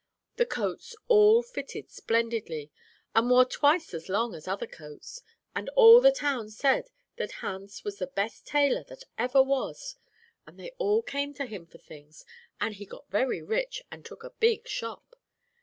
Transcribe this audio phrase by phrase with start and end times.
[0.37, 2.71] The coats all fitted splendidly
[3.13, 5.21] and wore twice as long as other coats,
[5.55, 9.97] and all the town said that Hans was the best tailor that ever was,
[10.47, 12.25] and they all came to him for things,
[12.59, 15.17] and he got very rich and took a big shop.